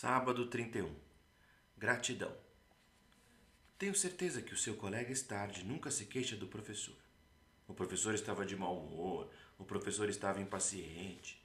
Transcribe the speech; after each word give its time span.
Sábado 0.00 0.46
31. 0.46 0.94
Gratidão. 1.76 2.32
Tenho 3.76 3.96
certeza 3.96 4.40
que 4.40 4.54
o 4.54 4.56
seu 4.56 4.76
colega 4.76 5.10
Stard 5.10 5.64
nunca 5.64 5.90
se 5.90 6.06
queixa 6.06 6.36
do 6.36 6.46
professor. 6.46 6.94
O 7.66 7.74
professor 7.74 8.14
estava 8.14 8.46
de 8.46 8.54
mau 8.54 8.78
humor, 8.78 9.28
o 9.58 9.64
professor 9.64 10.08
estava 10.08 10.40
impaciente. 10.40 11.44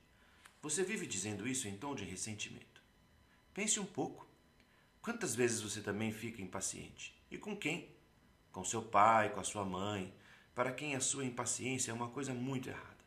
Você 0.61 0.83
vive 0.83 1.07
dizendo 1.07 1.47
isso 1.47 1.67
em 1.67 1.75
tom 1.75 1.95
de 1.95 2.05
ressentimento. 2.05 2.79
Pense 3.55 3.79
um 3.79 3.87
pouco. 3.87 4.27
Quantas 5.01 5.33
vezes 5.33 5.61
você 5.61 5.81
também 5.81 6.11
fica 6.11 6.39
impaciente? 6.39 7.19
E 7.31 7.39
com 7.39 7.57
quem? 7.57 7.89
Com 8.51 8.63
seu 8.63 8.83
pai, 8.83 9.33
com 9.33 9.39
a 9.39 9.43
sua 9.43 9.65
mãe, 9.65 10.13
para 10.53 10.71
quem 10.71 10.95
a 10.95 11.01
sua 11.01 11.25
impaciência 11.25 11.89
é 11.89 11.93
uma 11.95 12.11
coisa 12.11 12.35
muito 12.35 12.69
errada. 12.69 13.03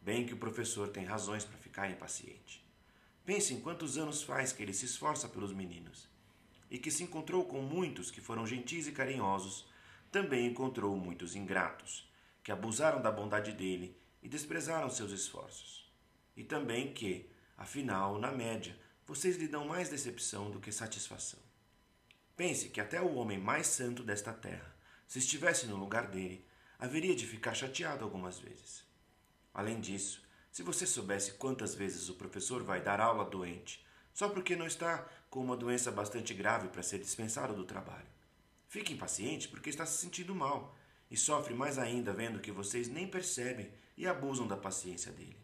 Bem 0.00 0.24
que 0.24 0.34
o 0.34 0.38
professor 0.38 0.88
tem 0.88 1.04
razões 1.04 1.44
para 1.44 1.58
ficar 1.58 1.90
impaciente. 1.90 2.67
Pense 3.28 3.52
em 3.52 3.60
quantos 3.60 3.98
anos 3.98 4.22
faz 4.22 4.52
que 4.52 4.62
ele 4.62 4.72
se 4.72 4.86
esforça 4.86 5.28
pelos 5.28 5.52
meninos. 5.52 6.08
E 6.70 6.78
que 6.78 6.90
se 6.90 7.02
encontrou 7.02 7.44
com 7.44 7.60
muitos 7.60 8.10
que 8.10 8.22
foram 8.22 8.46
gentis 8.46 8.86
e 8.86 8.92
carinhosos, 8.92 9.66
também 10.10 10.46
encontrou 10.46 10.96
muitos 10.96 11.36
ingratos, 11.36 12.10
que 12.42 12.50
abusaram 12.50 13.02
da 13.02 13.12
bondade 13.12 13.52
dele 13.52 13.94
e 14.22 14.30
desprezaram 14.30 14.88
seus 14.88 15.12
esforços. 15.12 15.92
E 16.34 16.42
também 16.42 16.94
que, 16.94 17.28
afinal, 17.58 18.18
na 18.18 18.32
média, 18.32 18.74
vocês 19.06 19.36
lhe 19.36 19.46
dão 19.46 19.68
mais 19.68 19.90
decepção 19.90 20.50
do 20.50 20.58
que 20.58 20.72
satisfação. 20.72 21.40
Pense 22.34 22.70
que 22.70 22.80
até 22.80 22.98
o 22.98 23.14
homem 23.16 23.36
mais 23.36 23.66
santo 23.66 24.02
desta 24.02 24.32
terra, 24.32 24.74
se 25.06 25.18
estivesse 25.18 25.66
no 25.66 25.76
lugar 25.76 26.06
dele, 26.06 26.46
haveria 26.78 27.14
de 27.14 27.26
ficar 27.26 27.52
chateado 27.52 28.04
algumas 28.04 28.38
vezes. 28.38 28.82
Além 29.52 29.82
disso, 29.82 30.26
se 30.58 30.64
você 30.64 30.84
soubesse 30.84 31.34
quantas 31.34 31.72
vezes 31.72 32.08
o 32.08 32.14
professor 32.14 32.64
vai 32.64 32.80
dar 32.80 33.00
aula 33.00 33.24
doente, 33.24 33.86
só 34.12 34.28
porque 34.28 34.56
não 34.56 34.66
está 34.66 35.08
com 35.30 35.38
uma 35.38 35.56
doença 35.56 35.88
bastante 35.92 36.34
grave 36.34 36.66
para 36.66 36.82
ser 36.82 36.98
dispensado 36.98 37.54
do 37.54 37.64
trabalho. 37.64 38.08
Fique 38.66 38.92
impaciente 38.92 39.46
porque 39.46 39.70
está 39.70 39.86
se 39.86 39.98
sentindo 39.98 40.34
mal 40.34 40.76
e 41.08 41.16
sofre 41.16 41.54
mais 41.54 41.78
ainda 41.78 42.12
vendo 42.12 42.40
que 42.40 42.50
vocês 42.50 42.88
nem 42.88 43.06
percebem 43.06 43.72
e 43.96 44.04
abusam 44.04 44.48
da 44.48 44.56
paciência 44.56 45.12
dele. 45.12 45.38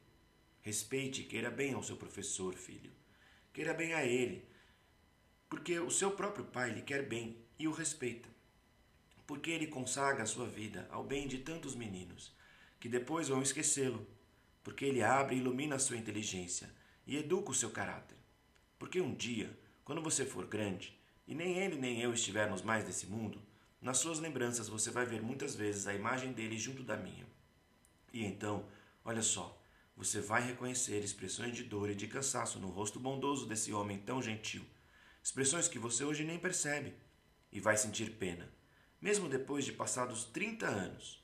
Respeite 0.63 1.21
e 1.21 1.27
queira 1.27 1.49
bem 1.49 1.75
ao 1.75 1.83
seu 1.85 1.97
professor, 1.97 2.53
filho. 2.55 2.91
Queira 3.53 3.73
bem 3.73 3.95
a 3.95 4.05
ele, 4.05 4.45
porque 5.49 5.79
o 5.79 5.93
seu 5.93 6.11
próprio 6.11 6.47
pai 6.47 6.73
lhe 6.73 6.83
quer 6.83 7.09
bem 7.09 7.39
e 7.57 7.69
o 7.69 7.73
respeita. 7.73 8.29
Porque 9.29 9.53
ele 9.53 9.69
consagra 9.69 10.25
a 10.25 10.27
sua 10.27 10.49
vida 10.49 10.89
ao 10.91 11.05
bem 11.05 11.29
de 11.29 11.39
tantos 11.39 11.77
meninos, 11.77 12.35
que 12.81 12.89
depois 12.89 13.29
vão 13.29 13.41
esquecê-lo 13.41 14.05
porque 14.65 14.87
ele 14.87 15.03
abre 15.03 15.37
e 15.37 15.39
ilumina 15.39 15.77
a 15.77 15.79
sua 15.79 15.99
inteligência 15.99 16.75
e 17.07 17.19
educa 17.19 17.51
o 17.51 17.55
seu 17.55 17.71
caráter. 17.71 18.17
Porque 18.79 19.01
um 19.01 19.15
dia, 19.15 19.57
quando 19.85 20.03
você 20.03 20.25
for 20.25 20.47
grande, 20.47 20.99
e 21.29 21.35
nem 21.35 21.59
ele 21.59 21.77
nem 21.77 22.01
eu 22.01 22.13
estivermos 22.13 22.63
mais 22.63 22.85
desse 22.85 23.07
mundo, 23.07 23.41
nas 23.81 23.99
suas 23.99 24.19
lembranças 24.19 24.69
você 24.69 24.91
vai 24.91 25.05
ver 25.05 25.21
muitas 25.23 25.55
vezes 25.55 25.87
a 25.87 25.95
imagem 25.95 26.33
dele 26.33 26.57
junto 26.57 26.83
da 26.83 26.97
minha. 26.97 27.27
E 28.13 28.25
então, 28.25 28.67
olha 29.05 29.23
só, 29.23 29.61
você 29.95 30.21
vai 30.21 30.43
reconhecer 30.43 31.05
expressões 31.05 31.55
de 31.55 31.63
dor 31.63 31.91
e 31.91 31.95
de 31.95 32.09
cansaço 32.09 32.59
no 32.59 32.69
rosto 32.69 32.99
bondoso 32.99 33.47
desse 33.47 33.73
homem 33.73 33.99
tão 33.99 34.23
gentil, 34.23 34.65
expressões 35.23 35.69
que 35.69 35.79
você 35.79 36.05
hoje 36.05 36.25
nem 36.25 36.39
percebe, 36.39 36.95
e 37.53 37.61
vai 37.61 37.77
sentir 37.77 38.13
pena, 38.13 38.51
mesmo 39.01 39.29
depois 39.29 39.65
de 39.65 39.73
passados 39.73 40.25
30 40.25 40.67
anos. 40.67 41.23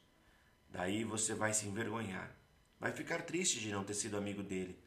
Daí 0.68 1.02
você 1.02 1.34
vai 1.34 1.52
se 1.52 1.66
envergonhar 1.66 2.39
Vai 2.80 2.92
ficar 2.92 3.20
triste 3.26 3.60
de 3.60 3.70
não 3.70 3.84
ter 3.84 3.92
sido 3.92 4.16
amigo 4.16 4.42
dele, 4.42 4.78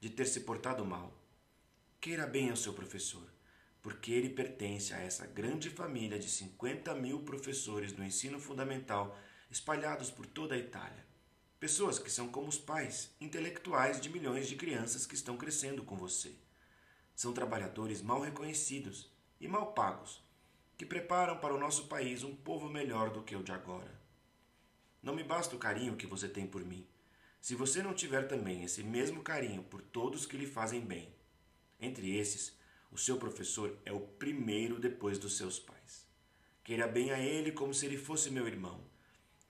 de 0.00 0.08
ter 0.08 0.24
se 0.24 0.40
portado 0.40 0.86
mal. 0.86 1.12
Queira 2.00 2.26
bem 2.26 2.48
ao 2.48 2.56
seu 2.56 2.72
professor, 2.72 3.28
porque 3.82 4.10
ele 4.10 4.30
pertence 4.30 4.94
a 4.94 5.00
essa 5.00 5.26
grande 5.26 5.68
família 5.68 6.18
de 6.18 6.30
50 6.30 6.94
mil 6.94 7.20
professores 7.24 7.92
do 7.92 8.02
ensino 8.02 8.40
fundamental 8.40 9.14
espalhados 9.50 10.10
por 10.10 10.24
toda 10.24 10.54
a 10.54 10.58
Itália. 10.58 11.06
Pessoas 11.60 11.98
que 11.98 12.10
são 12.10 12.26
como 12.28 12.48
os 12.48 12.56
pais 12.56 13.14
intelectuais 13.20 14.00
de 14.00 14.08
milhões 14.08 14.48
de 14.48 14.56
crianças 14.56 15.04
que 15.04 15.14
estão 15.14 15.36
crescendo 15.36 15.84
com 15.84 15.94
você. 15.94 16.34
São 17.14 17.34
trabalhadores 17.34 18.00
mal 18.00 18.22
reconhecidos 18.22 19.12
e 19.38 19.46
mal 19.46 19.74
pagos, 19.74 20.24
que 20.78 20.86
preparam 20.86 21.36
para 21.36 21.54
o 21.54 21.60
nosso 21.60 21.86
país 21.86 22.24
um 22.24 22.34
povo 22.34 22.70
melhor 22.70 23.10
do 23.10 23.22
que 23.22 23.36
o 23.36 23.42
de 23.42 23.52
agora. 23.52 24.00
Não 25.02 25.14
me 25.14 25.22
basta 25.22 25.54
o 25.54 25.58
carinho 25.58 25.96
que 25.96 26.06
você 26.06 26.26
tem 26.26 26.46
por 26.46 26.64
mim. 26.64 26.88
Se 27.42 27.56
você 27.56 27.82
não 27.82 27.92
tiver 27.92 28.28
também 28.28 28.62
esse 28.62 28.84
mesmo 28.84 29.20
carinho 29.20 29.64
por 29.64 29.82
todos 29.82 30.24
que 30.24 30.36
lhe 30.36 30.46
fazem 30.46 30.80
bem, 30.80 31.12
entre 31.80 32.16
esses, 32.16 32.56
o 32.88 32.96
seu 32.96 33.16
professor 33.16 33.76
é 33.84 33.92
o 33.92 33.98
primeiro 33.98 34.78
depois 34.78 35.18
dos 35.18 35.36
seus 35.36 35.58
pais. 35.58 36.06
Queira 36.62 36.86
bem 36.86 37.10
a 37.10 37.18
ele 37.18 37.50
como 37.50 37.74
se 37.74 37.84
ele 37.84 37.96
fosse 37.96 38.30
meu 38.30 38.46
irmão. 38.46 38.86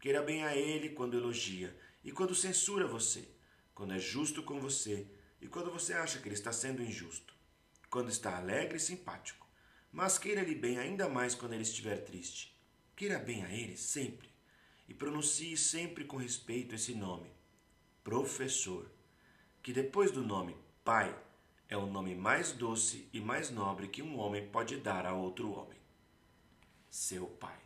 Queira 0.00 0.22
bem 0.22 0.42
a 0.42 0.56
ele 0.56 0.88
quando 0.88 1.18
elogia 1.18 1.78
e 2.02 2.10
quando 2.10 2.34
censura 2.34 2.86
você, 2.86 3.28
quando 3.74 3.92
é 3.92 3.98
justo 3.98 4.42
com 4.42 4.58
você 4.58 5.06
e 5.38 5.46
quando 5.46 5.70
você 5.70 5.92
acha 5.92 6.18
que 6.18 6.26
ele 6.28 6.34
está 6.34 6.50
sendo 6.50 6.82
injusto, 6.82 7.34
quando 7.90 8.08
está 8.08 8.38
alegre 8.38 8.78
e 8.78 8.80
simpático. 8.80 9.46
Mas 9.92 10.16
queira-lhe 10.16 10.54
bem 10.54 10.78
ainda 10.78 11.10
mais 11.10 11.34
quando 11.34 11.52
ele 11.52 11.62
estiver 11.62 11.98
triste. 11.98 12.58
Queira 12.96 13.18
bem 13.18 13.44
a 13.44 13.52
ele 13.52 13.76
sempre 13.76 14.30
e 14.88 14.94
pronuncie 14.94 15.58
sempre 15.58 16.06
com 16.06 16.16
respeito 16.16 16.74
esse 16.74 16.94
nome 16.94 17.41
professor, 18.02 18.90
que 19.62 19.72
depois 19.72 20.10
do 20.10 20.22
nome 20.22 20.56
pai 20.84 21.16
é 21.68 21.76
o 21.76 21.86
nome 21.86 22.14
mais 22.14 22.52
doce 22.52 23.08
e 23.12 23.20
mais 23.20 23.50
nobre 23.50 23.88
que 23.88 24.02
um 24.02 24.18
homem 24.18 24.46
pode 24.48 24.76
dar 24.76 25.06
a 25.06 25.14
outro 25.14 25.50
homem. 25.52 25.78
Seu 26.90 27.26
pai. 27.26 27.58